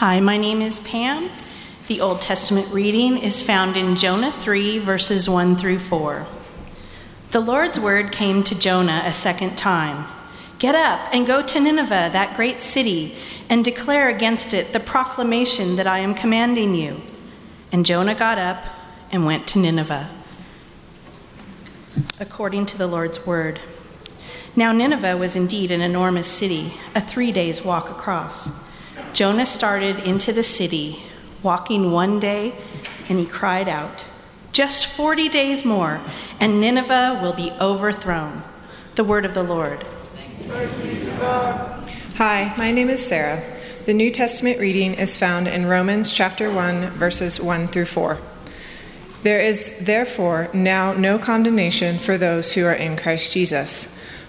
[0.00, 1.30] Hi, my name is Pam.
[1.86, 6.26] The Old Testament reading is found in Jonah 3, verses 1 through 4.
[7.30, 10.06] The Lord's word came to Jonah a second time
[10.58, 13.16] Get up and go to Nineveh, that great city,
[13.48, 17.00] and declare against it the proclamation that I am commanding you.
[17.72, 18.66] And Jonah got up
[19.10, 20.10] and went to Nineveh,
[22.20, 23.60] according to the Lord's word.
[24.54, 28.65] Now, Nineveh was indeed an enormous city, a three days' walk across.
[29.16, 30.96] Jonah started into the city,
[31.42, 32.52] walking one day,
[33.08, 34.04] and he cried out,
[34.52, 36.02] Just 40 days more,
[36.38, 38.42] and Nineveh will be overthrown.
[38.94, 39.86] The word of the Lord.
[42.16, 43.42] Hi, my name is Sarah.
[43.86, 48.18] The New Testament reading is found in Romans chapter 1, verses 1 through 4.
[49.22, 53.95] There is therefore now no condemnation for those who are in Christ Jesus.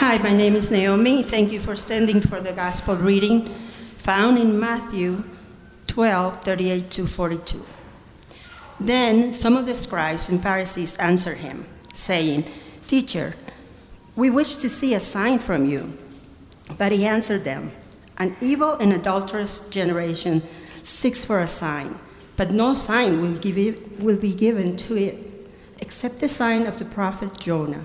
[0.00, 1.22] Hi, my name is Naomi.
[1.22, 3.44] Thank you for standing for the gospel reading
[3.98, 5.24] found in Matthew
[5.88, 7.66] 12 38 to 42.
[8.80, 12.46] Then some of the scribes and Pharisees answered him, saying,
[12.86, 13.34] Teacher,
[14.16, 15.98] we wish to see a sign from you.
[16.78, 17.70] But he answered them,
[18.16, 20.42] An evil and adulterous generation
[20.82, 21.98] seeks for a sign,
[22.38, 25.18] but no sign will, give it, will be given to it
[25.78, 27.84] except the sign of the prophet Jonah.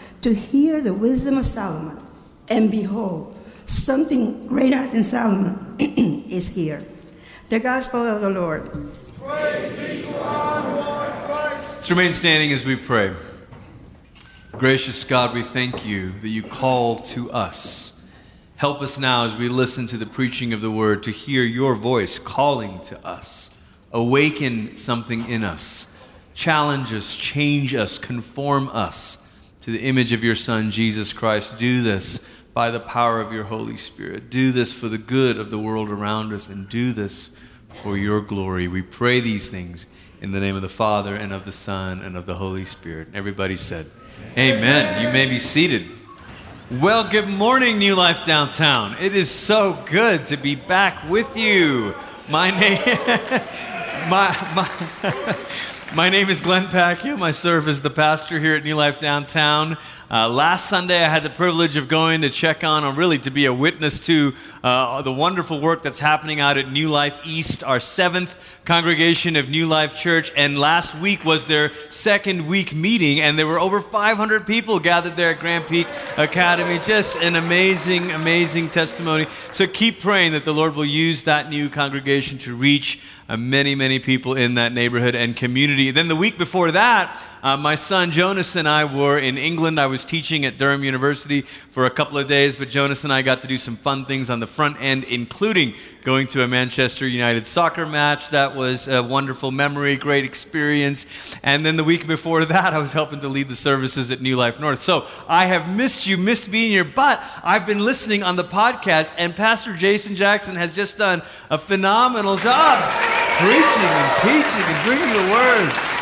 [0.21, 1.99] to hear the wisdom of Solomon.
[2.49, 6.85] And behold, something greater than Solomon is here.
[7.49, 8.93] The gospel of the Lord.
[11.71, 13.13] Let's remain standing as we pray.
[14.51, 17.99] Gracious God, we thank you that you call to us.
[18.57, 21.73] Help us now as we listen to the preaching of the word to hear your
[21.73, 23.49] voice calling to us.
[23.91, 25.87] Awaken something in us.
[26.35, 29.17] Challenge us, change us, conform us
[29.61, 31.57] to the image of your Son, Jesus Christ.
[31.57, 32.19] Do this
[32.53, 34.29] by the power of your Holy Spirit.
[34.29, 37.31] Do this for the good of the world around us, and do this
[37.69, 38.67] for your glory.
[38.67, 39.85] We pray these things
[40.19, 43.09] in the name of the Father, and of the Son, and of the Holy Spirit.
[43.13, 43.89] Everybody said,
[44.37, 44.57] Amen.
[44.57, 45.05] Amen.
[45.05, 45.87] You may be seated.
[46.79, 48.95] Well, good morning, New Life Downtown.
[48.99, 51.93] It is so good to be back with you.
[52.29, 52.79] My name,
[54.09, 54.69] my, my,
[55.95, 57.21] my name is Glenn Packiam.
[57.21, 59.77] I serve as the pastor here at New Life Downtown.
[60.09, 63.29] Uh, last Sunday, I had the privilege of going to check on, or really to
[63.29, 64.33] be a witness to,
[64.63, 69.49] uh, the wonderful work that's happening out at New Life East, our seventh congregation of
[69.49, 70.31] New Life Church.
[70.37, 75.17] And last week was their second week meeting, and there were over 500 people gathered
[75.17, 76.79] there at Grand Peak Academy.
[76.79, 79.25] Just an amazing, amazing testimony.
[79.51, 83.75] So keep praying that the Lord will use that new congregation to reach uh, many,
[83.75, 85.89] many people in that neighborhood and community.
[85.91, 89.79] Then the week before that, uh, my son Jonas and I were in England.
[89.79, 93.23] I was teaching at Durham University for a couple of days, but Jonas and I
[93.23, 95.73] got to do some fun things on the front end, including
[96.03, 98.29] going to a Manchester United soccer match.
[98.29, 101.05] That was a wonderful memory, great experience.
[101.43, 104.35] And then the week before that, I was helping to lead the services at New
[104.35, 104.79] Life North.
[104.79, 109.13] So I have missed you, missed being here, but I've been listening on the podcast,
[109.17, 112.83] and Pastor Jason Jackson has just done a phenomenal job
[113.39, 116.01] preaching and teaching and bringing the word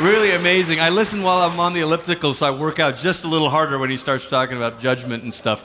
[0.00, 0.80] really amazing.
[0.80, 3.78] I listen while I'm on the elliptical, so I work out just a little harder
[3.78, 5.62] when he starts talking about judgment and stuff.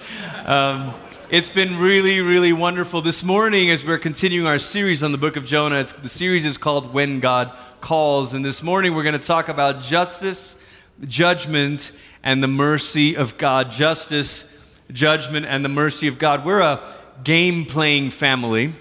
[0.48, 0.94] Um,
[1.29, 3.01] it's been really, really wonderful.
[3.01, 6.57] This morning, as we're continuing our series on the book of Jonah, the series is
[6.57, 7.51] called When God
[7.81, 8.33] Calls.
[8.33, 10.56] And this morning, we're going to talk about justice,
[11.06, 11.91] judgment,
[12.24, 13.71] and the mercy of God.
[13.71, 14.45] Justice,
[14.94, 16.45] judgment, and the mercy of God.
[16.45, 16.81] We're a
[17.25, 18.71] game playing family.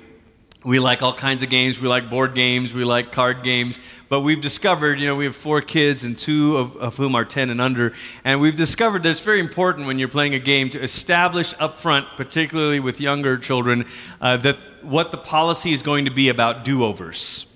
[0.66, 1.80] We like all kinds of games.
[1.80, 2.74] We like board games.
[2.74, 3.78] We like card games.
[4.08, 7.24] But we've discovered, you know, we have four kids and two of, of whom are
[7.24, 7.92] 10 and under.
[8.24, 11.76] And we've discovered that it's very important when you're playing a game to establish up
[11.76, 13.86] front, particularly with younger children,
[14.20, 17.46] uh, that what the policy is going to be about do overs.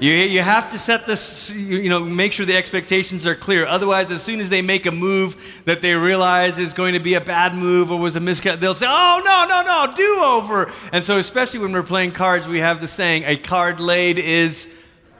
[0.00, 3.66] You, you have to set this, you know, make sure the expectations are clear.
[3.66, 7.14] Otherwise, as soon as they make a move that they realize is going to be
[7.14, 10.72] a bad move or was a miscut, they'll say, oh, no, no, no, do over.
[10.92, 14.68] And so, especially when we're playing cards, we have the saying, a card laid is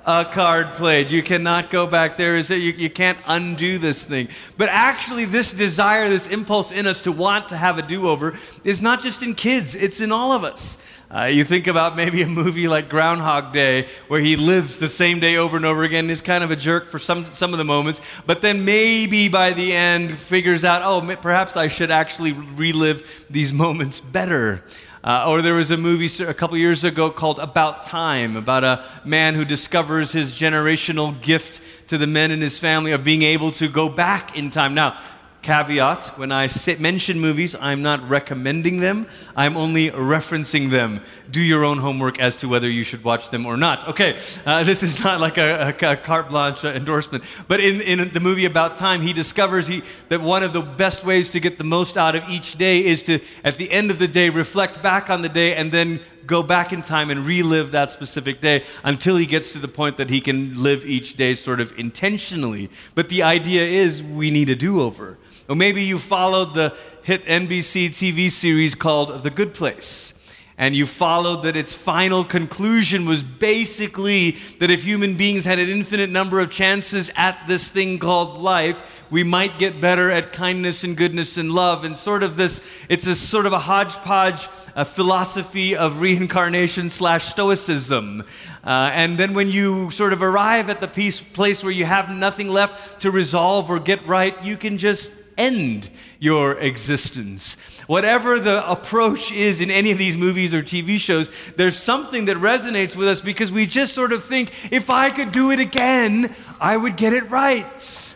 [0.07, 1.11] a card played.
[1.11, 2.37] You cannot go back there.
[2.37, 4.29] Is it, you, you can't undo this thing.
[4.57, 8.39] But actually, this desire, this impulse in us to want to have a do over
[8.63, 10.79] is not just in kids, it's in all of us.
[11.11, 15.21] Uh, you think about maybe a movie like Groundhog Day, where he lives the same
[15.21, 17.65] day over and over again, is kind of a jerk for some, some of the
[17.65, 23.27] moments, but then maybe by the end figures out, oh, perhaps I should actually relive
[23.31, 24.63] these moments better.
[25.03, 28.85] Uh, or there was a movie a couple years ago called About Time, about a
[29.03, 33.51] man who discovers his generational gift to the men in his family of being able
[33.53, 34.75] to go back in time.
[34.75, 34.99] Now,
[35.43, 36.49] caveat when I
[36.79, 39.07] mention movies, I'm not recommending them,
[39.37, 41.01] I'm only referencing them.
[41.31, 43.87] Do your own homework as to whether you should watch them or not.
[43.89, 47.25] Okay, uh, this is not like a, a, a carte blanche endorsement.
[47.47, 51.05] But in, in the movie About Time, he discovers he, that one of the best
[51.05, 53.99] ways to get the most out of each day is to, at the end of
[53.99, 57.71] the day, reflect back on the day and then go back in time and relive
[57.71, 61.35] that specific day until he gets to the point that he can live each day
[61.35, 62.71] sort of intentionally.
[62.95, 65.19] But the idea is we need a do over.
[65.49, 70.13] Or maybe you followed the hit NBC TV series called The Good Place.
[70.61, 75.69] And you followed that its final conclusion was basically that if human beings had an
[75.69, 80.85] infinite number of chances at this thing called life, we might get better at kindness
[80.85, 81.85] and goodness and love.
[81.85, 87.25] And sort of this, it's a sort of a hodgepodge a philosophy of reincarnation slash
[87.25, 88.23] stoicism.
[88.63, 92.09] Uh, and then when you sort of arrive at the peace, place where you have
[92.09, 95.91] nothing left to resolve or get right, you can just end
[96.21, 97.57] your existence.
[97.89, 102.37] Whatever the approach is in any of these movies or TV shows, there's something that
[102.37, 106.33] resonates with us because we just sort of think, if I could do it again,
[106.61, 108.15] I would get it right.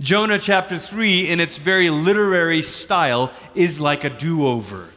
[0.00, 4.88] Jonah chapter 3, in its very literary style, is like a do over.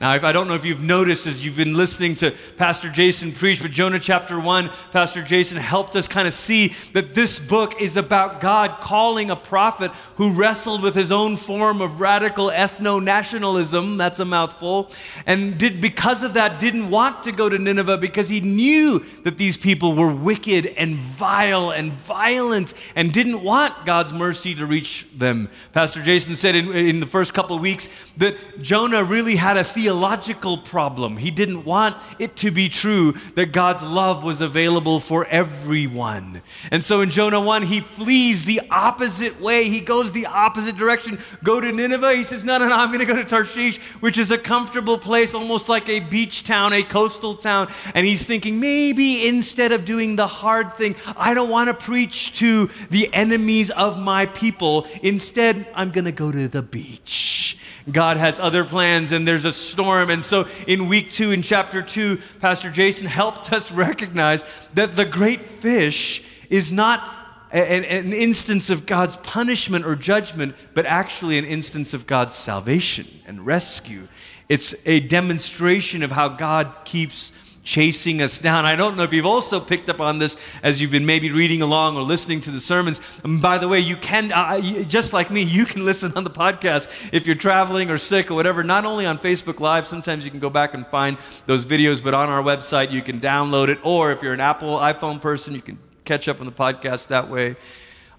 [0.00, 3.30] Now, if I don't know if you've noticed as you've been listening to Pastor Jason
[3.30, 7.80] preach, but Jonah chapter 1, Pastor Jason helped us kind of see that this book
[7.80, 13.02] is about God calling a prophet who wrestled with his own form of radical ethno
[13.02, 13.96] nationalism.
[13.96, 14.90] That's a mouthful.
[15.26, 19.38] And did, because of that, didn't want to go to Nineveh because he knew that
[19.38, 25.06] these people were wicked and vile and violent and didn't want God's mercy to reach
[25.16, 25.48] them.
[25.72, 29.64] Pastor Jason said in, in the first couple of weeks that Jonah really had a
[29.84, 31.18] theological problem.
[31.18, 36.40] He didn't want it to be true that God's love was available for everyone.
[36.70, 39.68] And so in Jonah 1, he flees the opposite way.
[39.68, 41.18] He goes the opposite direction.
[41.42, 42.14] Go to Nineveh.
[42.14, 44.96] He says, No, no, no, I'm going to go to Tarshish, which is a comfortable
[44.96, 47.70] place, almost like a beach town, a coastal town.
[47.94, 52.38] And he's thinking, maybe instead of doing the hard thing, I don't want to preach
[52.38, 54.86] to the enemies of my people.
[55.02, 57.58] Instead, I'm going to go to the beach.
[57.90, 60.10] God has other plans and there's a storm.
[60.10, 64.44] And so in week two, in chapter two, Pastor Jason helped us recognize
[64.74, 67.14] that the great fish is not
[67.50, 73.06] an, an, instance of God's punishment or judgment, but actually an instance of God's salvation
[73.26, 74.08] and rescue.
[74.48, 77.32] It's a demonstration of how God keeps
[77.64, 78.64] chasing us down.
[78.64, 81.62] I don't know if you've also picked up on this as you've been maybe reading
[81.62, 83.00] along or listening to the sermons.
[83.24, 86.30] And by the way, you can, uh, just like me, you can listen on the
[86.30, 90.30] podcast if you're traveling or sick or whatever, not only on Facebook Live, sometimes you
[90.30, 91.16] can go back and find
[91.46, 93.78] those videos, but on our website, you can download it.
[93.82, 97.30] Or if you're an Apple iPhone person, you can catch up on the podcast that
[97.30, 97.56] way.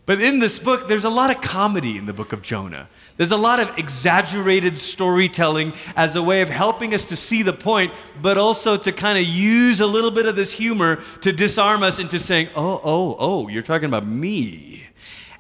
[0.06, 2.88] But in this book, there's a lot of comedy in the book of Jonah.
[3.18, 7.54] There's a lot of exaggerated storytelling as a way of helping us to see the
[7.54, 11.82] point, but also to kind of use a little bit of this humor to disarm
[11.82, 14.84] us into saying, oh, oh, oh, you're talking about me.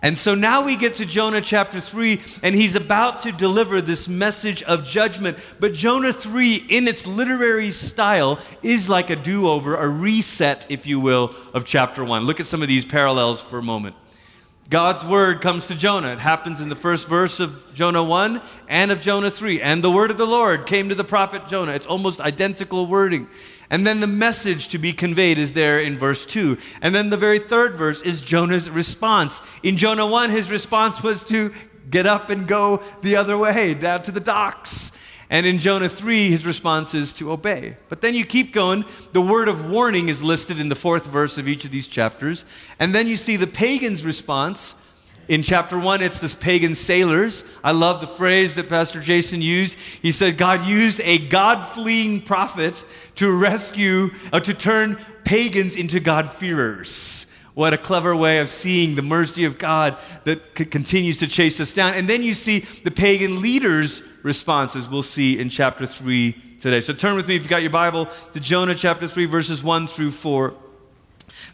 [0.01, 4.07] And so now we get to Jonah chapter 3, and he's about to deliver this
[4.07, 5.37] message of judgment.
[5.59, 10.85] But Jonah 3, in its literary style, is like a do over, a reset, if
[10.85, 12.25] you will, of chapter 1.
[12.25, 13.95] Look at some of these parallels for a moment.
[14.67, 16.13] God's word comes to Jonah.
[16.13, 19.61] It happens in the first verse of Jonah 1 and of Jonah 3.
[19.61, 21.73] And the word of the Lord came to the prophet Jonah.
[21.73, 23.27] It's almost identical wording.
[23.69, 26.57] And then the message to be conveyed is there in verse 2.
[26.81, 29.43] And then the very third verse is Jonah's response.
[29.61, 31.53] In Jonah 1, his response was to
[31.91, 34.91] get up and go the other way, down to the docks.
[35.29, 37.77] And in Jonah 3, his response is to obey.
[37.89, 38.85] But then you keep going.
[39.11, 42.45] The word of warning is listed in the fourth verse of each of these chapters.
[42.79, 44.75] And then you see the pagan's response
[45.27, 47.43] In chapter one, it's this pagan sailors.
[47.63, 49.75] I love the phrase that Pastor Jason used.
[49.79, 55.99] He said, God used a God fleeing prophet to rescue, uh, to turn pagans into
[55.99, 57.25] God-fearers.
[57.55, 61.59] What a clever way of seeing the mercy of God that c- continues to chase
[61.61, 61.93] us down.
[61.93, 66.81] And then you see the pagan leaders' responses, we'll see in chapter 3 today.
[66.81, 69.87] So turn with me, if you've got your Bible, to Jonah chapter 3, verses 1
[69.87, 70.53] through 4.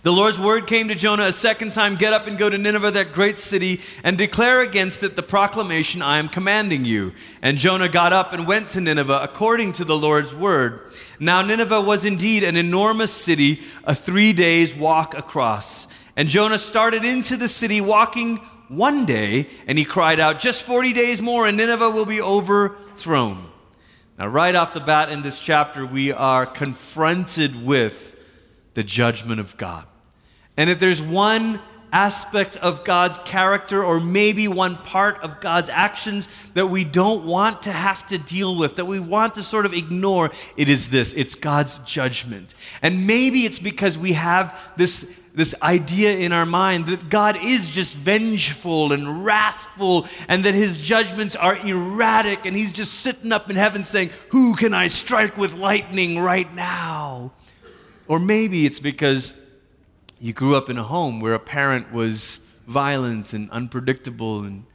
[0.04, 2.90] The Lord's word came to Jonah a second time Get up and go to Nineveh,
[2.90, 7.14] that great city, and declare against it the proclamation I am commanding you.
[7.44, 10.92] And Jonah got up and went to Nineveh according to the Lord's word.
[11.20, 15.88] Now, Nineveh was indeed an enormous city, a three days walk across.
[16.16, 18.38] And Jonah started into the city walking
[18.70, 23.52] one day, and he cried out, Just 40 days more, and Nineveh will be overthrown.
[24.18, 28.18] Now, right off the bat in this chapter, we are confronted with
[28.74, 29.86] the judgment of God.
[30.58, 31.60] And if there's one
[31.94, 37.64] aspect of God's character, or maybe one part of God's actions that we don't want
[37.64, 41.14] to have to deal with, that we want to sort of ignore, it is this
[41.14, 42.56] it's God's judgment.
[42.82, 45.10] And maybe it's because we have this.
[45.34, 50.82] This idea in our mind that God is just vengeful and wrathful, and that his
[50.82, 55.38] judgments are erratic, and he's just sitting up in heaven saying, Who can I strike
[55.38, 57.32] with lightning right now?
[58.10, 59.34] Or maybe it's because
[60.22, 64.66] you grew up in a home where a parent was violent and unpredictable and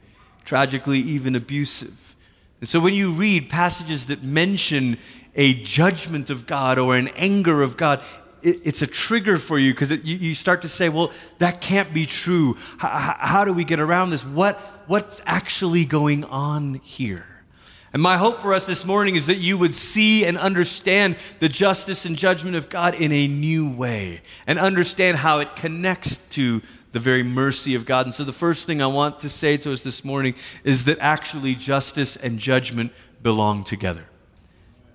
[0.43, 2.15] tragically even abusive.
[2.59, 4.97] And so when you read passages that mention
[5.35, 8.03] a judgment of God or an anger of God,
[8.43, 11.93] it, it's a trigger for you because you, you, start to say, well, that can't
[11.93, 12.57] be true.
[12.79, 14.25] How do we get around this?
[14.25, 17.25] What, what's actually going on here?
[17.93, 21.47] And my hope for us this morning is that you would see and understand the
[21.47, 26.61] justice and judgment of God in a new way and understand how it connects to
[26.91, 28.05] the very mercy of God.
[28.05, 30.97] And so, the first thing I want to say to us this morning is that
[30.99, 32.91] actually justice and judgment
[33.23, 34.05] belong together.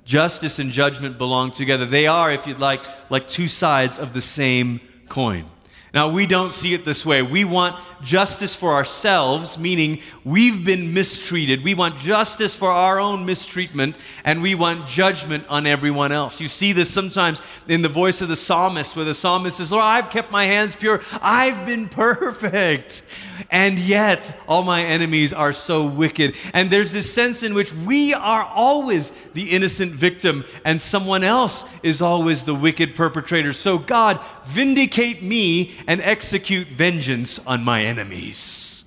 [0.05, 1.87] Justice and judgment belong together.
[1.87, 5.47] They are, if you'd like, like two sides of the same coin.
[5.95, 7.21] Now, we don't see it this way.
[7.21, 11.63] We want justice for ourselves, meaning we've been mistreated.
[11.63, 16.41] We want justice for our own mistreatment, and we want judgment on everyone else.
[16.41, 19.85] You see this sometimes in the voice of the psalmist, where the psalmist says, Lord,
[19.85, 21.03] I've kept my hands pure.
[21.21, 23.03] I've been perfect.
[23.51, 26.37] And yet, all my enemies are so wicked.
[26.55, 31.67] And there's this sense in which we are always the innocent victim, and someone else
[31.83, 33.53] is always the wicked perpetrator.
[33.53, 38.85] So, God, vindicate me and execute vengeance on my enemies.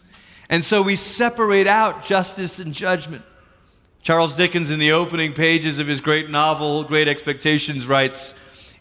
[0.50, 3.24] And so we separate out justice and judgment.
[4.02, 8.36] Charles Dickens, in the opening pages of his great novel, Great Expectations, writes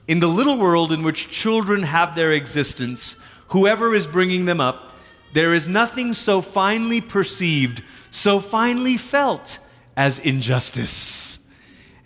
[0.06, 3.16] In the little world in which children have their existence,
[3.48, 4.98] whoever is bringing them up,
[5.32, 9.58] there is nothing so finely perceived, so finely felt
[9.96, 11.38] as injustice.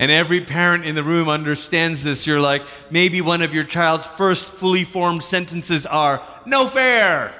[0.00, 2.26] And every parent in the room understands this.
[2.26, 7.34] You're like, maybe one of your child's first fully formed sentences are, no fair.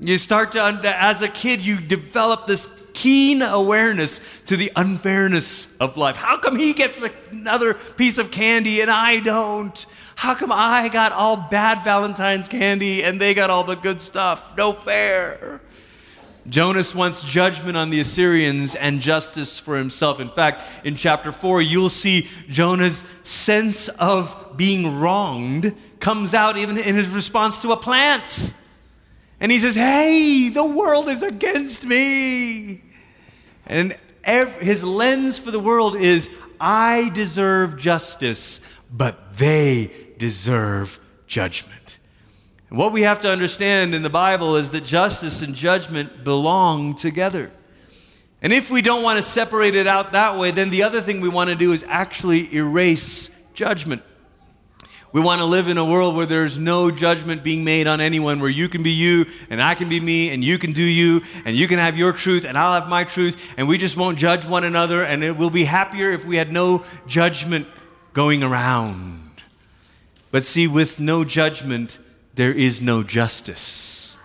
[0.00, 5.96] You start to, as a kid, you develop this keen awareness to the unfairness of
[5.96, 6.16] life.
[6.16, 9.86] How come he gets another piece of candy and I don't?
[10.16, 14.56] How come I got all bad Valentine's candy and they got all the good stuff?
[14.56, 15.60] No fair.
[16.48, 20.18] Jonas wants judgment on the Assyrians and justice for himself.
[20.18, 26.76] In fact, in chapter 4, you'll see Jonah's sense of being wronged comes out even
[26.76, 28.54] in his response to a plant.
[29.40, 32.82] And he says, Hey, the world is against me.
[33.66, 36.28] And his lens for the world is,
[36.60, 41.81] I deserve justice, but they deserve judgment.
[42.72, 47.52] What we have to understand in the Bible is that justice and judgment belong together.
[48.40, 51.20] And if we don't want to separate it out that way, then the other thing
[51.20, 54.02] we want to do is actually erase judgment.
[55.12, 58.40] We want to live in a world where there's no judgment being made on anyone,
[58.40, 61.20] where you can be you and I can be me and you can do you
[61.44, 64.16] and you can have your truth and I'll have my truth and we just won't
[64.16, 67.68] judge one another and it will be happier if we had no judgment
[68.14, 69.42] going around.
[70.30, 71.98] But see, with no judgment,
[72.34, 74.18] there is no justice.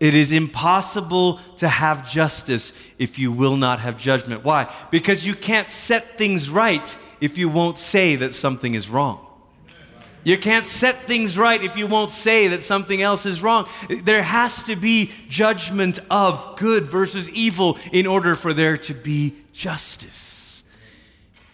[0.00, 4.44] It is impossible to have justice if you will not have judgment.
[4.44, 4.72] Why?
[4.90, 9.24] Because you can't set things right if you won't say that something is wrong.
[10.24, 13.68] You can't set things right if you won't say that something else is wrong.
[14.04, 19.34] There has to be judgment of good versus evil in order for there to be
[19.52, 20.64] justice.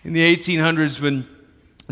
[0.04, 1.28] In the 1800s, when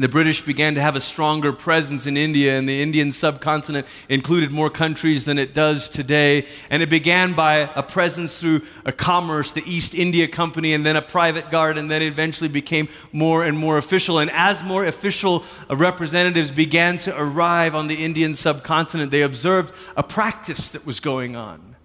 [0.04, 4.52] the British began to have a stronger presence in India, and the Indian subcontinent included
[4.52, 6.46] more countries than it does today.
[6.70, 10.94] And it began by a presence through a commerce, the East India Company, and then
[10.94, 14.18] a private guard, and then eventually became more and more official.
[14.18, 19.74] And as more official uh, representatives began to arrive on the Indian subcontinent, they observed
[19.96, 21.76] a practice that was going on,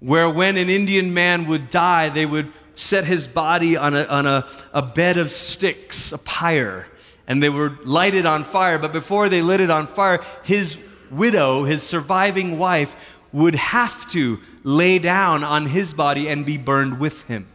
[0.00, 4.26] where when an Indian man would die, they would set his body on a, on
[4.26, 6.88] a, a bed of sticks, a pyre
[7.26, 8.78] and they were lighted on fire.
[8.78, 10.78] But before they lit it on fire, his
[11.10, 12.96] widow, his surviving wife,
[13.32, 17.46] would have to lay down on his body and be burned with him.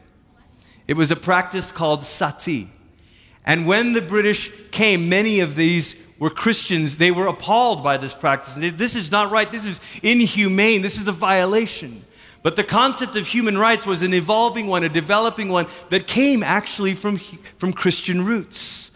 [0.88, 2.70] It was a practice called sati.
[3.46, 6.98] And when the British came, many of these were Christians.
[6.98, 8.56] They were appalled by this practice.
[8.74, 9.52] This is not right.
[9.52, 10.82] This is inhumane.
[10.82, 12.06] This is a violation.
[12.44, 16.44] But the concept of human rights was an evolving one, a developing one that came
[16.44, 17.18] actually from,
[17.58, 18.92] from Christian roots.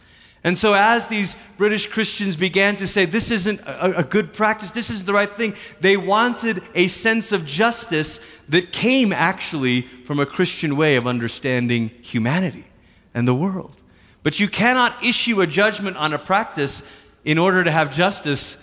[0.45, 4.69] And so, as these British Christians began to say, this isn't a, a, good practice,
[4.69, 10.19] this isn't the right thing, they wanted a sense of justice that came actually from
[10.19, 12.67] a Christian way of understanding humanity
[13.15, 13.81] and the world.
[14.21, 16.83] But you cannot issue a judgment on a practice
[17.23, 18.59] in order to have justice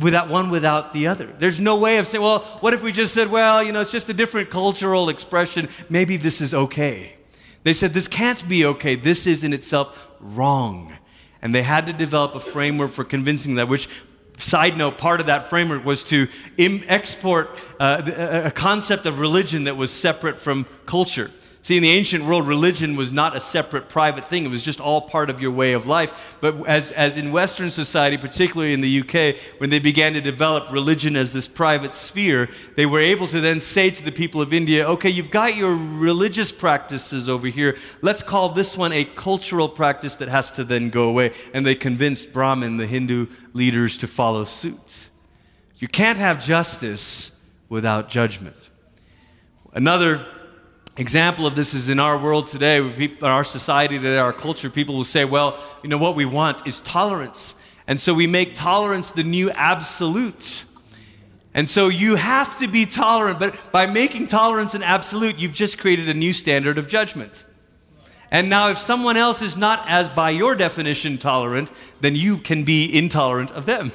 [0.00, 1.26] without one without the other.
[1.26, 3.90] There's no way of saying, well, what if we just said, well, you know, it's
[3.90, 7.16] just a different cultural expression, maybe this is okay.
[7.64, 10.96] They said, this can't be okay, this is in itself wrong
[11.44, 13.86] and they had to develop a framework for convincing that, which
[14.38, 19.64] side note, part of that framework was to Im- export uh, a concept of religion
[19.64, 21.30] that was separate from culture.
[21.64, 24.44] See, in the ancient world, religion was not a separate private thing.
[24.44, 26.36] It was just all part of your way of life.
[26.42, 30.70] But as, as in Western society, particularly in the UK, when they began to develop
[30.70, 34.52] religion as this private sphere, they were able to then say to the people of
[34.52, 37.78] India, okay, you've got your religious practices over here.
[38.02, 41.32] Let's call this one a cultural practice that has to then go away.
[41.54, 45.08] And they convinced Brahmin, the Hindu leaders, to follow suit.
[45.78, 47.32] You can't have justice
[47.70, 48.70] without judgment.
[49.72, 50.26] Another
[50.96, 54.94] example of this is in our world today, in our society today, our culture, people
[54.96, 57.56] will say, well, you know, what we want is tolerance.
[57.86, 60.64] And so we make tolerance the new absolute.
[61.52, 65.78] And so you have to be tolerant, but by making tolerance an absolute, you've just
[65.78, 67.44] created a new standard of judgment.
[68.30, 72.64] And now, if someone else is not, as by your definition, tolerant, then you can
[72.64, 73.92] be intolerant of them.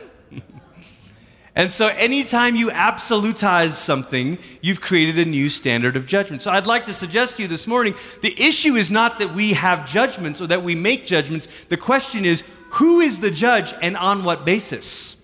[1.55, 6.41] And so, anytime you absolutize something, you've created a new standard of judgment.
[6.41, 9.53] So, I'd like to suggest to you this morning the issue is not that we
[9.53, 11.47] have judgments or that we make judgments.
[11.65, 15.15] The question is who is the judge and on what basis?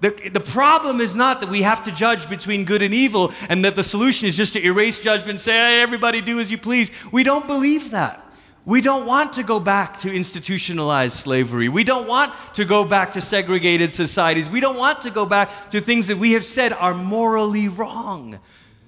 [0.00, 3.64] The, the problem is not that we have to judge between good and evil and
[3.64, 6.58] that the solution is just to erase judgment and say, hey, everybody do as you
[6.58, 6.90] please.
[7.10, 8.25] We don't believe that.
[8.66, 11.68] We don't want to go back to institutionalized slavery.
[11.68, 14.50] We don't want to go back to segregated societies.
[14.50, 18.40] We don't want to go back to things that we have said are morally wrong.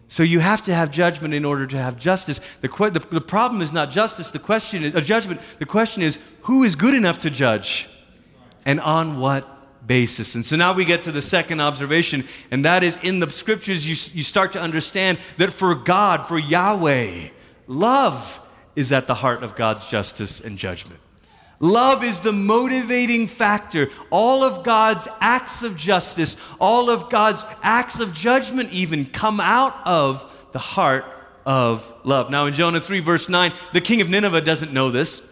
[0.09, 2.41] So you have to have judgment in order to have justice.
[2.61, 5.41] The, the, the problem is not justice, the question is a judgment.
[5.61, 7.89] The question is who is good enough to judge
[8.65, 10.35] and on what basis.
[10.35, 13.89] And so now we get to the second observation, and that is in the scriptures,
[13.89, 17.29] you, you start to understand that for God, for Yahweh,
[17.69, 18.41] love
[18.79, 21.01] is at the heart of God's justice and judgment.
[21.59, 23.91] Love is the motivating factor.
[24.11, 29.75] All of God's acts of justice, all of God's acts of judgment, even come out
[29.85, 31.05] of the heart
[31.45, 32.31] of love.
[32.31, 35.23] Now, in Jonah 3, verse 9, the king of Nineveh doesn't know this.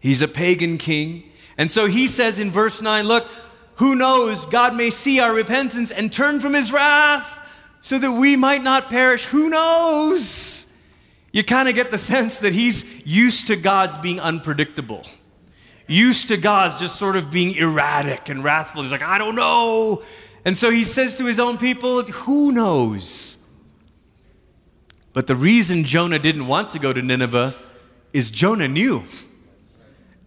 [0.00, 1.30] He's a pagan king.
[1.56, 3.30] And so he says in verse 9, Look,
[3.76, 4.46] who knows?
[4.46, 7.38] God may see our repentance and turn from his wrath
[7.82, 9.26] so that we might not perish.
[9.26, 10.66] Who knows?
[11.32, 15.04] You kind of get the sense that he's used to God's being unpredictable,
[15.86, 18.82] used to God's just sort of being erratic and wrathful.
[18.82, 20.02] He's like, I don't know.
[20.44, 23.38] And so he says to his own people, Who knows?
[25.12, 27.54] But the reason Jonah didn't want to go to Nineveh
[28.12, 29.02] is Jonah knew.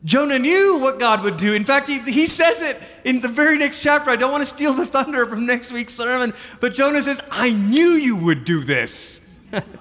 [0.03, 1.53] Jonah knew what God would do.
[1.53, 4.09] In fact, he, he says it in the very next chapter.
[4.09, 7.51] I don't want to steal the thunder from next week's sermon, but Jonah says, I
[7.51, 9.21] knew you would do this.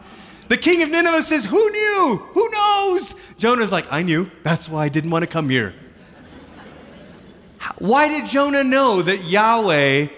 [0.51, 2.17] The king of Nineveh says, Who knew?
[2.33, 3.15] Who knows?
[3.39, 4.29] Jonah's like, I knew.
[4.43, 5.73] That's why I didn't want to come here.
[7.79, 10.09] Why did Jonah know that Yahweh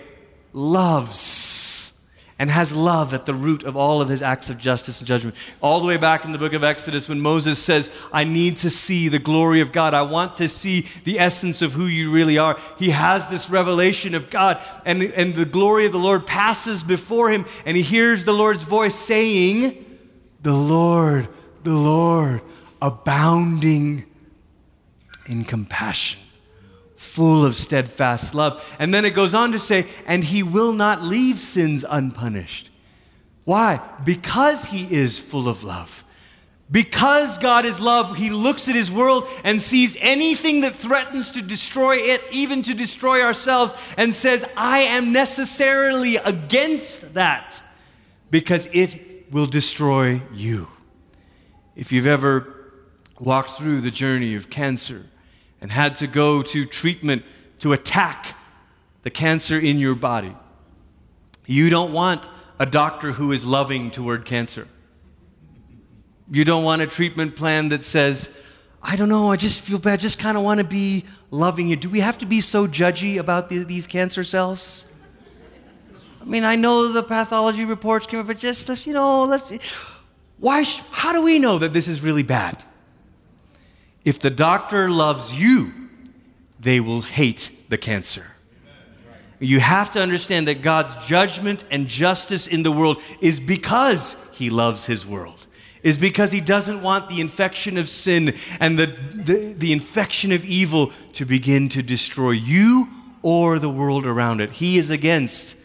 [0.54, 1.92] loves
[2.38, 5.36] and has love at the root of all of his acts of justice and judgment?
[5.60, 8.70] All the way back in the book of Exodus, when Moses says, I need to
[8.70, 12.38] see the glory of God, I want to see the essence of who you really
[12.38, 12.58] are.
[12.78, 17.30] He has this revelation of God, and, and the glory of the Lord passes before
[17.30, 19.81] him, and he hears the Lord's voice saying,
[20.42, 21.28] the Lord,
[21.62, 22.42] the Lord,
[22.81, 24.05] abounding
[25.26, 26.20] in compassion
[26.96, 28.64] full of steadfast love.
[28.78, 32.70] And then it goes on to say, and he will not leave sins unpunished.
[33.44, 33.81] Why?
[34.05, 36.05] Because he is full of love.
[36.70, 41.42] Because God is love, he looks at his world and sees anything that threatens to
[41.42, 47.62] destroy it, even to destroy ourselves, and says, I am necessarily against that
[48.31, 50.68] because it will destroy you.
[51.74, 52.54] If you've ever
[53.18, 55.06] walked through the journey of cancer,
[55.62, 57.22] and had to go to treatment
[57.60, 58.36] to attack
[59.02, 60.34] the cancer in your body.
[61.46, 64.66] You don't want a doctor who is loving toward cancer.
[66.30, 68.28] You don't want a treatment plan that says,
[68.82, 71.76] I don't know, I just feel bad, just kind of want to be loving you.
[71.76, 74.86] Do we have to be so judgy about the, these cancer cells?
[76.22, 79.50] I mean, I know the pathology reports came up, but just, you know, let's.
[80.38, 80.62] Why?
[80.90, 82.62] How do we know that this is really bad?
[84.04, 85.72] If the doctor loves you,
[86.61, 88.26] they will hate the cancer.
[89.40, 94.48] You have to understand that God's judgment and justice in the world is because He
[94.50, 95.48] loves His world,
[95.82, 100.44] is because He doesn't want the infection of sin and the, the, the infection of
[100.44, 102.88] evil to begin to destroy you
[103.22, 104.50] or the world around it.
[104.50, 105.56] He is against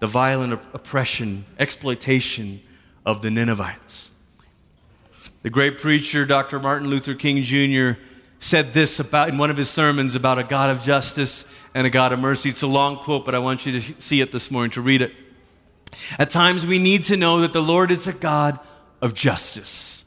[0.00, 2.60] the violent oppression, exploitation
[3.04, 4.10] of the Ninevites.
[5.42, 6.60] The great preacher, Dr.
[6.60, 8.00] Martin Luther King Jr.,
[8.38, 11.90] said this about in one of his sermons about a God of justice and a
[11.90, 12.48] God of mercy.
[12.48, 15.02] It's a long quote, but I want you to see it this morning to read
[15.02, 15.12] it.
[16.18, 18.58] At times we need to know that the Lord is a God
[19.00, 20.04] of justice.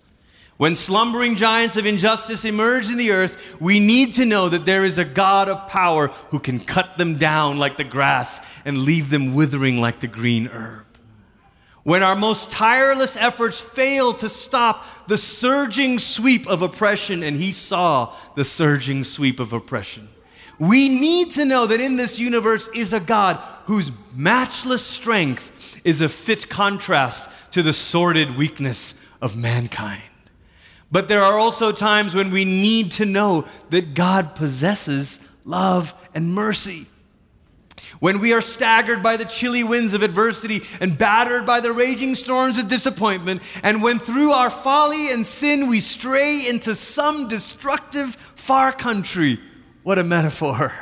[0.62, 4.86] When slumbering giants of injustice emerge in the earth, we need to know that there
[4.86, 9.10] is a God of power who can cut them down like the grass and leave
[9.10, 10.86] them withering like the green herb
[11.82, 17.52] when our most tireless efforts fail to stop the surging sweep of oppression, and he
[17.52, 20.08] saw the surging sweep of oppression.
[20.60, 26.02] We need to know that in this universe is a God whose matchless strength is
[26.02, 28.94] a fit contrast to the sordid weakness
[29.24, 30.04] of mankind.
[30.92, 36.34] But there are also times when we need to know that God possesses love and
[36.34, 36.88] mercy.
[38.00, 42.16] When we are staggered by the chilly winds of adversity and battered by the raging
[42.16, 48.16] storms of disappointment, and when through our folly and sin we stray into some destructive
[48.16, 49.40] far country,
[49.84, 50.74] what a metaphor!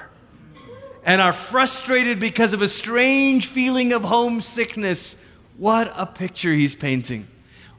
[1.04, 5.15] And are frustrated because of a strange feeling of homesickness,
[5.58, 7.28] what a picture he's painting.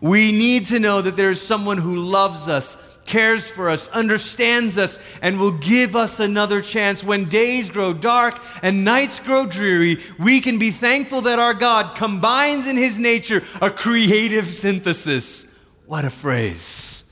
[0.01, 2.77] We need to know that there is someone who loves us
[3.11, 7.03] cares for us, understands us, and will give us another chance.
[7.03, 11.97] When days grow dark and nights grow dreary, we can be thankful that our God
[11.97, 15.47] combines in his nature a creative synthesis.
[15.87, 17.05] What a phrase!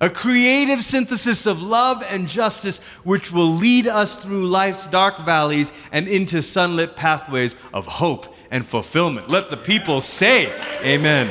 [0.00, 5.70] A creative synthesis of love and justice, which will lead us through life's dark valleys
[5.92, 9.28] and into sunlit pathways of hope and fulfillment.
[9.28, 10.50] Let the people say,
[10.82, 11.30] Amen.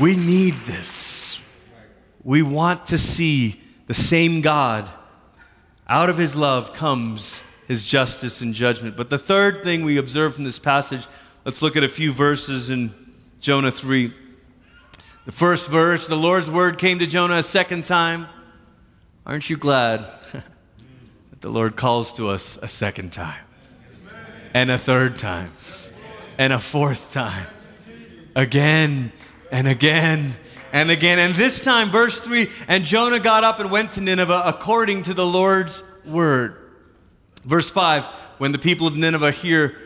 [0.00, 1.42] We need this.
[2.22, 4.88] We want to see the same God.
[5.88, 8.96] Out of his love comes his justice and judgment.
[8.96, 11.06] But the third thing we observe from this passage,
[11.44, 12.94] let's look at a few verses in
[13.40, 14.12] Jonah 3.
[15.26, 18.28] The first verse, the Lord's word came to Jonah a second time.
[19.26, 20.00] Aren't you glad
[20.32, 23.44] that the Lord calls to us a second time?
[24.54, 25.52] And a third time?
[26.38, 27.46] And a fourth time?
[28.36, 29.12] Again
[29.50, 30.32] and again
[30.72, 31.18] and again.
[31.18, 35.14] And this time, verse 3 and Jonah got up and went to Nineveh according to
[35.14, 36.56] the Lord's word.
[37.44, 38.06] Verse 5
[38.38, 39.76] when the people of Nineveh hear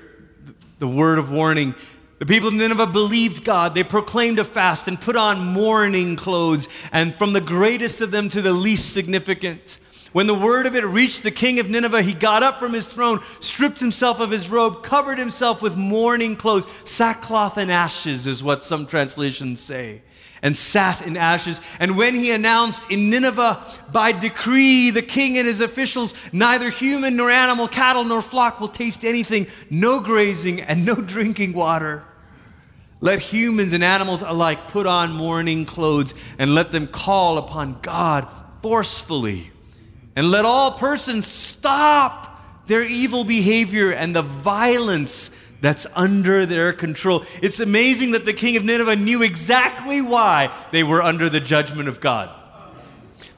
[0.78, 1.74] the word of warning,
[2.18, 3.74] the people of Nineveh believed God.
[3.74, 8.28] They proclaimed a fast and put on mourning clothes, and from the greatest of them
[8.28, 9.78] to the least significant.
[10.12, 12.92] When the word of it reached the king of Nineveh, he got up from his
[12.92, 16.66] throne, stripped himself of his robe, covered himself with mourning clothes.
[16.84, 20.02] Sackcloth and ashes is what some translations say.
[20.42, 21.60] And sat in ashes.
[21.78, 27.16] And when he announced in Nineveh, by decree, the king and his officials, neither human
[27.16, 32.04] nor animal, cattle nor flock will taste anything, no grazing and no drinking water.
[33.00, 38.28] Let humans and animals alike put on mourning clothes and let them call upon God
[38.62, 39.52] forcefully
[40.16, 47.24] and let all persons stop their evil behavior and the violence that's under their control.
[47.40, 51.88] It's amazing that the king of Nineveh knew exactly why they were under the judgment
[51.88, 52.30] of God.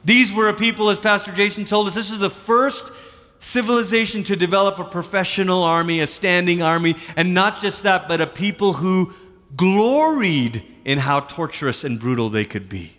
[0.03, 2.91] These were a people, as Pastor Jason told us, this is the first
[3.39, 8.27] civilization to develop a professional army, a standing army, and not just that, but a
[8.27, 9.13] people who
[9.55, 12.94] gloried in how torturous and brutal they could be.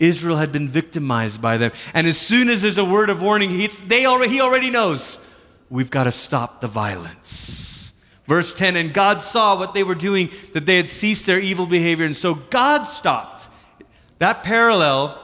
[0.00, 1.70] Israel had been victimized by them.
[1.94, 5.20] And as soon as there's a word of warning, he, they already, he already knows
[5.68, 7.92] we've got to stop the violence.
[8.26, 11.66] Verse 10 And God saw what they were doing, that they had ceased their evil
[11.66, 13.48] behavior, and so God stopped.
[14.18, 15.18] That parallel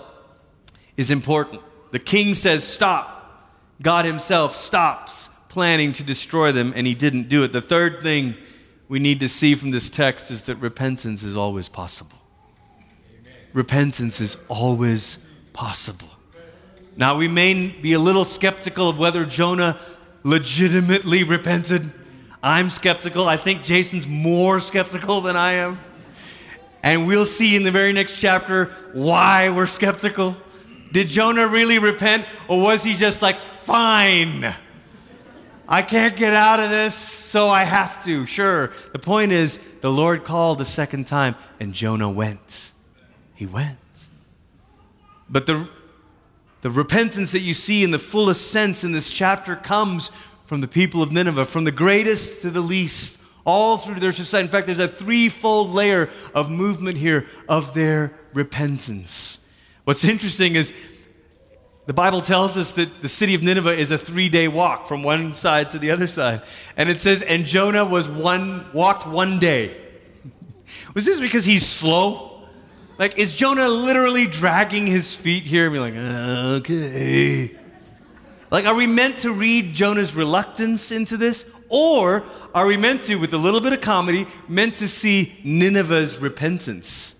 [0.96, 1.62] is important.
[1.90, 3.14] The king says, Stop.
[3.82, 7.52] God himself stops planning to destroy them, and he didn't do it.
[7.52, 8.36] The third thing
[8.88, 12.15] we need to see from this text is that repentance is always possible.
[13.56, 15.18] Repentance is always
[15.54, 16.10] possible.
[16.94, 19.78] Now, we may be a little skeptical of whether Jonah
[20.24, 21.90] legitimately repented.
[22.42, 23.26] I'm skeptical.
[23.26, 25.78] I think Jason's more skeptical than I am.
[26.82, 30.36] And we'll see in the very next chapter why we're skeptical.
[30.92, 34.54] Did Jonah really repent, or was he just like, fine?
[35.66, 38.26] I can't get out of this, so I have to.
[38.26, 38.70] Sure.
[38.92, 42.74] The point is, the Lord called a second time, and Jonah went.
[43.36, 43.78] He went.
[45.28, 45.68] But the,
[46.62, 50.10] the repentance that you see in the fullest sense in this chapter comes
[50.46, 54.46] from the people of Nineveh, from the greatest to the least, all through their society.
[54.46, 59.40] In fact, there's a threefold layer of movement here of their repentance.
[59.84, 60.72] What's interesting is
[61.86, 65.02] the Bible tells us that the city of Nineveh is a three day walk from
[65.02, 66.42] one side to the other side.
[66.76, 69.76] And it says, and Jonah was one, walked one day.
[70.94, 72.35] was this because he's slow?
[72.98, 77.50] Like, is Jonah literally dragging his feet here and be like, okay?
[78.50, 81.44] Like, are we meant to read Jonah's reluctance into this?
[81.68, 86.18] Or are we meant to, with a little bit of comedy, meant to see Nineveh's
[86.18, 87.16] repentance?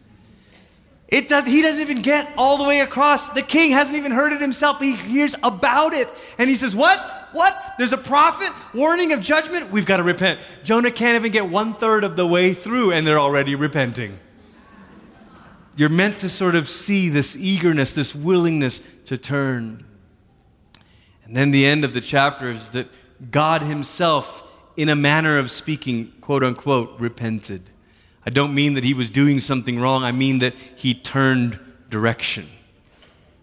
[1.09, 3.31] It does, he doesn't even get all the way across.
[3.31, 4.81] The king hasn't even heard it himself.
[4.81, 6.09] He hears about it.
[6.39, 7.29] And he says, What?
[7.33, 7.55] What?
[7.77, 9.71] There's a prophet warning of judgment?
[9.71, 10.41] We've got to repent.
[10.65, 14.19] Jonah can't even get one third of the way through, and they're already repenting.
[15.77, 19.85] You're meant to sort of see this eagerness, this willingness to turn.
[21.25, 22.89] And then the end of the chapter is that
[23.31, 24.43] God Himself,
[24.77, 27.71] in a manner of speaking, quote unquote, repented.
[28.27, 32.49] I don't mean that he was doing something wrong, I mean that he turned direction.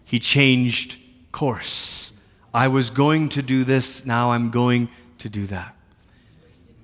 [0.04, 0.98] He changed
[1.32, 2.12] course.
[2.52, 5.74] I was going to do this, now I'm going to do that.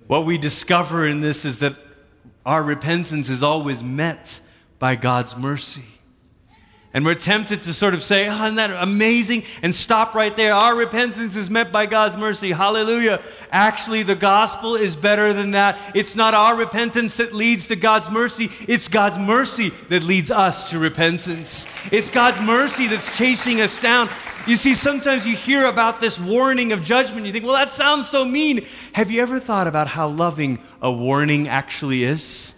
[0.07, 1.75] What we discover in this is that
[2.45, 4.41] our repentance is always met
[4.81, 5.85] by God's mercy.
[6.93, 9.45] And we're tempted to sort of say, oh, isn't that amazing?
[9.63, 10.53] And stop right there.
[10.53, 12.51] Our repentance is met by God's mercy.
[12.51, 13.23] Hallelujah.
[13.53, 15.79] Actually, the gospel is better than that.
[15.95, 20.71] It's not our repentance that leads to God's mercy, it's God's mercy that leads us
[20.71, 21.69] to repentance.
[21.93, 24.09] It's God's mercy that's chasing us down.
[24.49, 27.25] You see, sometimes you hear about this warning of judgment.
[27.25, 28.67] You think, well, that sounds so mean.
[28.95, 32.57] Have you ever thought about how loving a warning actually is?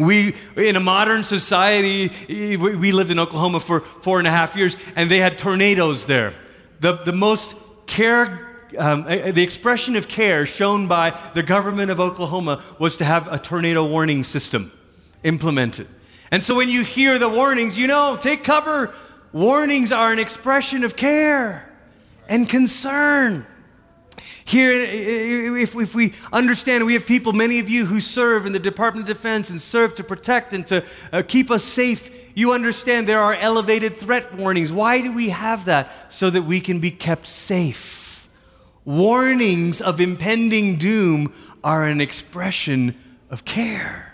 [0.00, 4.56] We, in a modern society, eh, we lived in Oklahoma for four and a half
[4.56, 6.34] years, and they had tornadoes there.
[6.80, 7.56] The, the most
[7.86, 12.96] care, um, eh, eh, the expression of care shown by the government of Oklahoma was
[12.98, 14.72] to have a tornado warning system
[15.24, 15.88] implemented.
[16.30, 18.94] And so when you hear the warnings, you know, take cover.
[19.32, 21.70] Warnings are an expression of care
[22.28, 23.46] and concern.
[24.44, 28.58] Here, if, if we understand, we have people, many of you who serve in the
[28.58, 32.10] Department of Defense and serve to protect and to uh, keep us safe.
[32.34, 34.72] You understand there are elevated threat warnings.
[34.72, 36.12] Why do we have that?
[36.12, 38.28] So that we can be kept safe.
[38.84, 42.96] Warnings of impending doom are an expression
[43.28, 44.07] of care.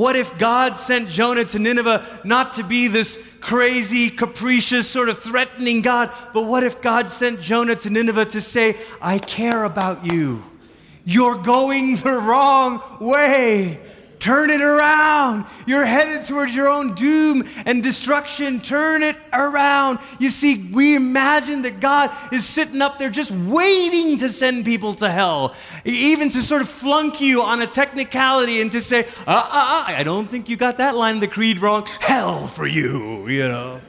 [0.00, 5.18] What if God sent Jonah to Nineveh not to be this crazy, capricious, sort of
[5.18, 10.10] threatening God, but what if God sent Jonah to Nineveh to say, I care about
[10.10, 10.42] you?
[11.04, 13.78] You're going the wrong way.
[14.20, 15.46] Turn it around.
[15.66, 18.60] You're headed towards your own doom and destruction.
[18.60, 19.98] Turn it around.
[20.18, 24.92] You see, we imagine that God is sitting up there just waiting to send people
[24.94, 25.54] to hell,
[25.86, 29.84] even to sort of flunk you on a technicality and to say, uh, uh, uh,
[29.86, 31.86] I don't think you got that line of the creed wrong.
[32.00, 33.80] Hell for you, you know.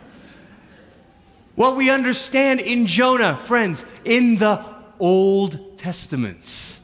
[1.55, 4.63] What we understand in Jonah, friends, in the
[4.97, 6.80] Old Testaments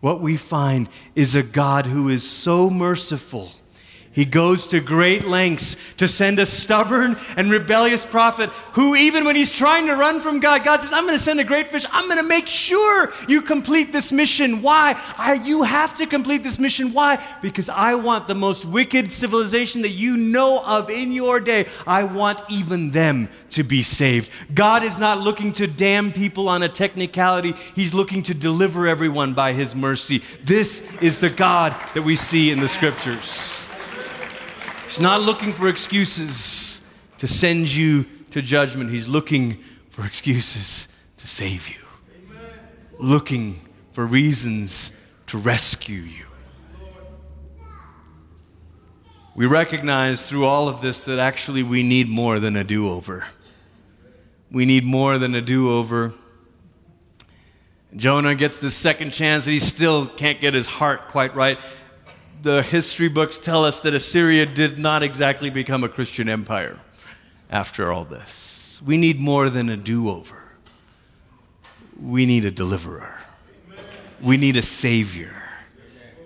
[0.00, 3.50] what we find is a God who is so merciful
[4.18, 9.36] he goes to great lengths to send a stubborn and rebellious prophet who, even when
[9.36, 11.86] he's trying to run from God, God says, I'm going to send a great fish.
[11.92, 14.60] I'm going to make sure you complete this mission.
[14.60, 15.00] Why?
[15.16, 16.92] I, you have to complete this mission.
[16.92, 17.24] Why?
[17.40, 21.66] Because I want the most wicked civilization that you know of in your day.
[21.86, 24.32] I want even them to be saved.
[24.52, 29.34] God is not looking to damn people on a technicality, He's looking to deliver everyone
[29.34, 30.22] by His mercy.
[30.42, 33.57] This is the God that we see in the scriptures.
[34.88, 36.80] He's not looking for excuses
[37.18, 38.88] to send you to judgment.
[38.88, 41.76] He's looking for excuses to save you,
[42.98, 43.60] looking
[43.92, 44.92] for reasons
[45.26, 46.24] to rescue you.
[49.34, 53.26] We recognize through all of this that actually we need more than a do over.
[54.50, 56.14] We need more than a do over.
[57.94, 61.60] Jonah gets the second chance, and he still can't get his heart quite right.
[62.42, 66.78] The history books tell us that Assyria did not exactly become a Christian empire
[67.50, 68.80] after all this.
[68.84, 70.52] We need more than a do over,
[72.00, 73.18] we need a deliverer,
[74.22, 75.34] we need a savior,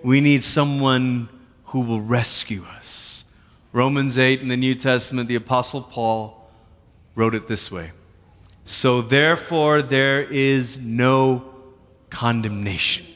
[0.03, 1.29] we need someone
[1.65, 3.25] who will rescue us.
[3.71, 6.47] Romans 8 in the New Testament, the Apostle Paul
[7.15, 7.91] wrote it this way
[8.65, 11.53] So therefore, there is no
[12.11, 13.12] condemnation.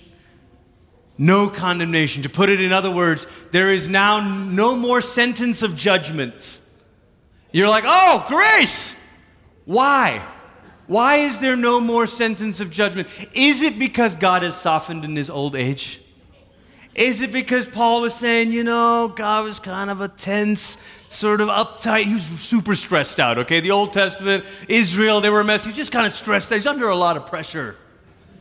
[1.17, 2.23] No condemnation.
[2.23, 6.59] To put it in other words, there is now no more sentence of judgment.
[7.51, 8.95] You're like, oh, grace.
[9.65, 10.21] Why?
[10.85, 13.07] Why is there no more sentence of judgment?
[13.33, 16.01] Is it because God has softened in his old age?
[16.95, 21.41] Is it because Paul was saying, you know, God was kind of a tense, sort
[21.41, 22.05] of uptight?
[22.05, 23.59] He was super stressed out, okay?
[23.59, 25.63] The Old Testament, Israel, they were a mess.
[25.63, 26.55] He was just kind of stressed out.
[26.55, 27.75] He's under a lot of pressure.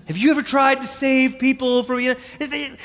[0.06, 2.14] Have you ever tried to save people from you?
[2.40, 2.76] Know,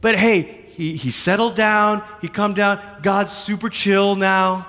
[0.00, 2.80] but hey, he, he settled down, he come down.
[3.02, 4.66] God's super chill now.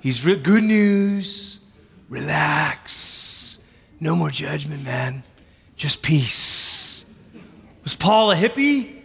[0.00, 1.60] He's re- good news.
[2.08, 3.58] Relax.
[4.00, 5.22] No more judgment, man.
[5.76, 7.04] Just peace.
[7.84, 9.00] Was Paul a hippie?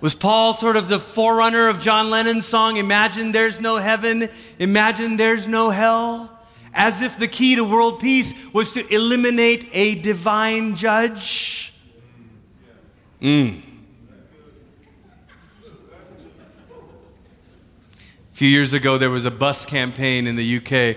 [0.00, 5.16] Was Paul sort of the forerunner of John Lennon's song, Imagine There's No Heaven, Imagine
[5.16, 6.39] There's No Hell?
[6.74, 11.72] As if the key to world peace was to eliminate a divine judge.
[13.20, 13.60] Mm.
[18.32, 20.96] A few years ago, there was a bus campaign in the UK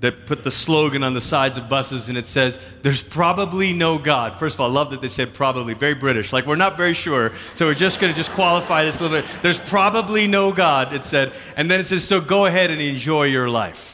[0.00, 3.98] that put the slogan on the sides of buses and it says, There's probably no
[3.98, 4.38] God.
[4.38, 6.32] First of all, I love that they said probably, very British.
[6.32, 9.20] Like, we're not very sure, so we're just going to just qualify this a little
[9.20, 9.42] bit.
[9.42, 11.32] There's probably no God, it said.
[11.56, 13.89] And then it says, So go ahead and enjoy your life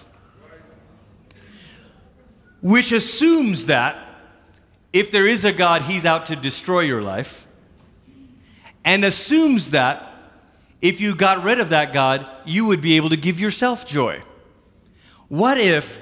[2.66, 3.96] which assumes that
[4.92, 7.46] if there is a God, he's out to destroy your life,
[8.85, 10.12] and assumes that
[10.83, 14.20] if you got rid of that God, you would be able to give yourself joy.
[15.29, 16.00] What if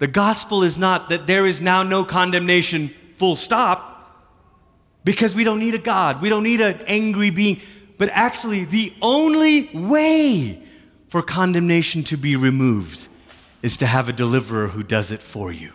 [0.00, 4.26] the gospel is not that there is now no condemnation, full stop,
[5.04, 7.60] because we don't need a God, we don't need an angry being,
[7.96, 10.60] but actually the only way
[11.06, 13.06] for condemnation to be removed
[13.62, 15.72] is to have a deliverer who does it for you.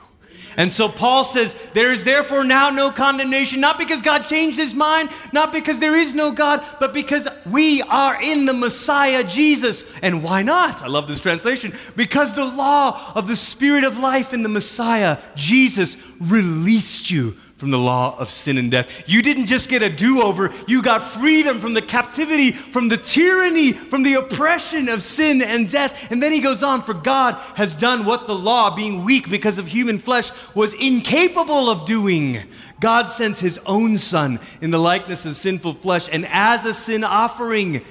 [0.58, 4.74] And so Paul says, There is therefore now no condemnation, not because God changed his
[4.74, 9.84] mind, not because there is no God, but because we are in the Messiah Jesus.
[10.02, 10.82] And why not?
[10.82, 11.74] I love this translation.
[11.96, 17.72] Because the law of the Spirit of life in the Messiah Jesus released you from
[17.72, 19.08] the law of sin and death.
[19.08, 22.98] You didn't just get a do over, you got freedom from the captivity, from the
[22.98, 26.12] tyranny, from the oppression of sin and death.
[26.12, 29.58] And then he goes on, for God has done what the law, being weak because
[29.58, 32.44] of human flesh, was incapable of doing.
[32.82, 37.06] God sends his own Son in the likeness of sinful flesh and as a sin
[37.06, 37.82] offering.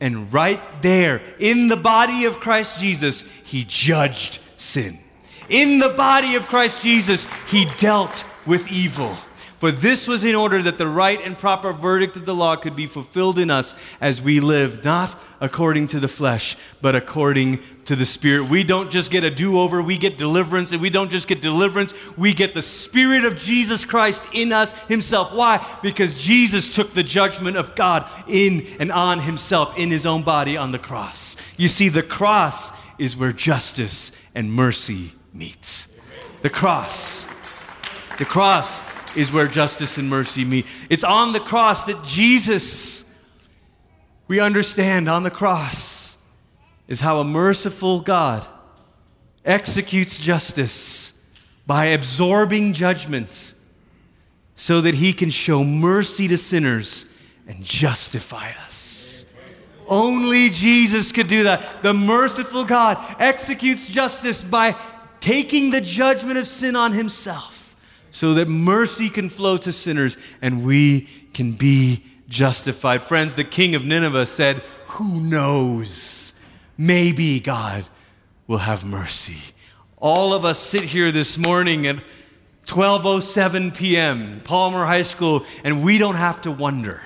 [0.00, 4.98] And right there, in the body of Christ Jesus, he judged sin.
[5.48, 9.16] In the body of Christ Jesus, he dealt with evil.
[9.64, 12.76] For this was in order that the right and proper verdict of the law could
[12.76, 17.96] be fulfilled in us as we live, not according to the flesh, but according to
[17.96, 18.50] the Spirit.
[18.50, 20.72] We don't just get a do over, we get deliverance.
[20.72, 24.72] And we don't just get deliverance, we get the Spirit of Jesus Christ in us
[24.82, 25.32] Himself.
[25.32, 25.66] Why?
[25.82, 30.58] Because Jesus took the judgment of God in and on Himself in His own body
[30.58, 31.38] on the cross.
[31.56, 35.88] You see, the cross is where justice and mercy meets.
[36.42, 37.24] The cross.
[38.18, 38.80] The cross
[39.16, 40.66] is where justice and mercy meet.
[40.90, 43.04] It's on the cross that Jesus,
[44.28, 46.18] we understand on the cross,
[46.86, 48.46] is how a merciful God
[49.44, 51.14] executes justice
[51.66, 53.54] by absorbing judgment
[54.54, 57.06] so that he can show mercy to sinners
[57.46, 59.26] and justify us.
[59.86, 61.82] Only Jesus could do that.
[61.82, 64.80] The merciful God executes justice by
[65.20, 67.53] taking the judgment of sin on himself
[68.14, 73.02] so that mercy can flow to sinners and we can be justified.
[73.02, 76.32] Friends, the king of Nineveh said, Who knows?
[76.78, 77.84] Maybe God
[78.46, 79.38] will have mercy.
[79.98, 82.04] All of us sit here this morning at
[82.66, 84.40] 12:07 p.m.
[84.44, 87.02] Palmer High School and we don't have to wonder.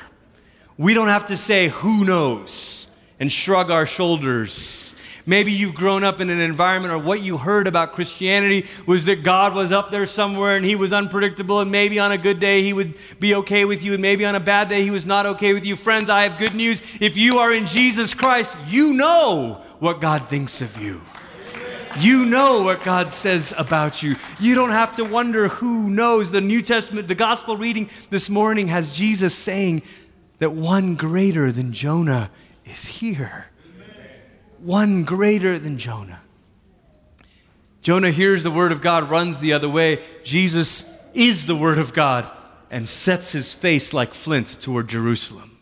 [0.77, 2.87] We don't have to say, who knows,
[3.19, 4.95] and shrug our shoulders.
[5.29, 9.23] Maybe you've grown up in an environment or what you heard about Christianity was that
[9.23, 12.63] God was up there somewhere and he was unpredictable, and maybe on a good day
[12.63, 15.27] he would be okay with you, and maybe on a bad day he was not
[15.27, 15.77] okay with you.
[15.77, 16.81] Friends, I have good news.
[16.99, 21.03] If you are in Jesus Christ, you know what God thinks of you.
[22.01, 24.17] You know what God says about you.
[24.41, 26.31] You don't have to wonder who knows.
[26.31, 29.83] The New Testament, the gospel reading this morning has Jesus saying
[30.39, 32.31] that one greater than Jonah
[32.65, 33.48] is here.
[34.61, 36.21] One greater than Jonah.
[37.83, 40.03] Jonah hears the word of God, runs the other way.
[40.25, 40.85] Jesus
[41.15, 42.31] is the word of God
[42.71, 45.59] and sets his face like flint toward Jerusalem.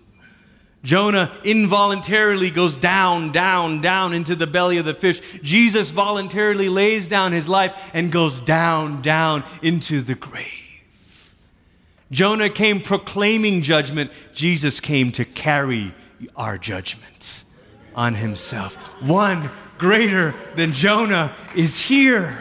[0.83, 5.21] Jonah involuntarily goes down, down, down into the belly of the fish.
[5.43, 10.63] Jesus voluntarily lays down his life and goes down, down into the grave.
[12.13, 14.13] Jonah came proclaiming judgment.
[14.33, 15.93] Jesus came to carry
[16.37, 17.46] our judgments
[17.97, 18.77] on himself.
[19.03, 22.37] One greater than Jonah is here.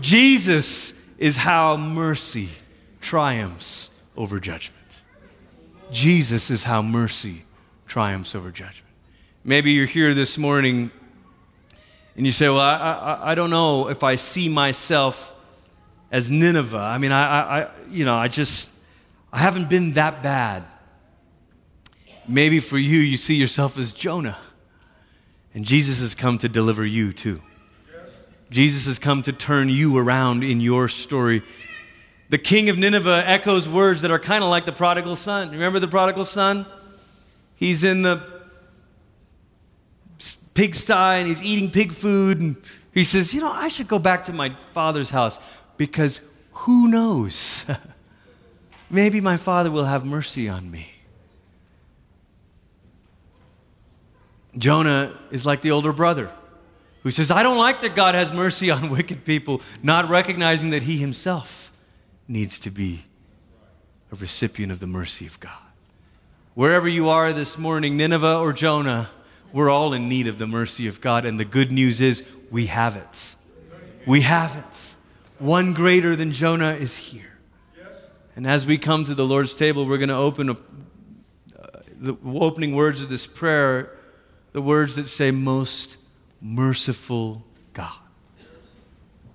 [0.00, 2.48] Jesus is how mercy
[3.00, 5.02] triumphs over judgment.
[5.90, 7.44] Jesus is how mercy
[7.86, 8.92] triumphs over judgment.
[9.44, 10.90] Maybe you're here this morning
[12.16, 15.34] and you say, Well, I, I, I don't know if I see myself
[16.10, 16.78] as Nineveh.
[16.78, 18.70] I mean, I, I, you know, I just,
[19.32, 20.64] I haven't been that bad.
[22.26, 24.38] Maybe for you, you see yourself as Jonah.
[25.54, 27.40] And Jesus has come to deliver you too.
[28.50, 31.42] Jesus has come to turn you around in your story
[32.34, 35.50] the king of Nineveh echoes words that are kind of like the prodigal son.
[35.50, 36.66] Remember the prodigal son?
[37.54, 38.22] He's in the
[40.54, 42.40] pigsty and he's eating pig food.
[42.40, 42.56] And
[42.92, 45.38] he says, You know, I should go back to my father's house
[45.76, 46.22] because
[46.52, 47.66] who knows?
[48.90, 50.93] Maybe my father will have mercy on me.
[54.56, 56.32] Jonah is like the older brother
[57.02, 60.84] who says, I don't like that God has mercy on wicked people, not recognizing that
[60.84, 61.72] he himself
[62.26, 63.04] needs to be
[64.10, 65.52] a recipient of the mercy of God.
[66.54, 69.10] Wherever you are this morning, Nineveh or Jonah,
[69.52, 71.24] we're all in need of the mercy of God.
[71.24, 73.36] And the good news is we have it.
[74.06, 74.96] We have it.
[75.38, 77.38] One greater than Jonah is here.
[78.36, 82.16] And as we come to the Lord's table, we're going to open a, uh, the
[82.24, 83.96] opening words of this prayer,
[84.54, 85.98] the words that say, Most
[86.40, 87.44] merciful
[87.74, 87.98] God.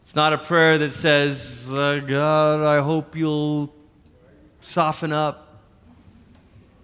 [0.01, 3.71] It's not a prayer that says, uh, God, I hope you'll
[4.61, 5.61] soften up.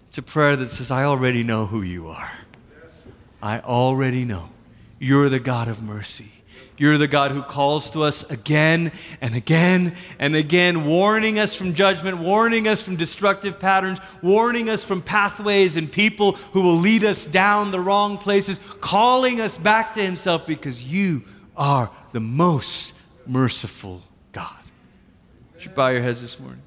[0.08, 2.30] It's a prayer that says, I already know who you are.
[3.42, 4.50] I already know.
[4.98, 6.35] You're the God of mercy.
[6.78, 11.72] You're the God who calls to us again and again and again, warning us from
[11.72, 17.04] judgment, warning us from destructive patterns, warning us from pathways and people who will lead
[17.04, 21.24] us down the wrong places, calling us back to Himself because you
[21.56, 22.94] are the most
[23.26, 24.02] merciful
[24.32, 24.54] God.
[25.60, 26.62] You bow your heads this morning?